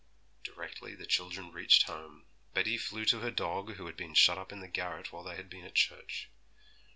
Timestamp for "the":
0.95-1.05, 4.59-4.67